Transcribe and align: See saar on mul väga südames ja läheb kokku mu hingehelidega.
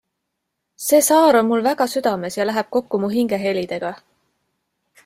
See 0.85 1.01
saar 1.07 1.37
on 1.41 1.47
mul 1.49 1.61
väga 1.69 1.87
südames 1.93 2.39
ja 2.41 2.49
läheb 2.51 2.73
kokku 2.79 3.03
mu 3.05 3.13
hingehelidega. 3.17 3.95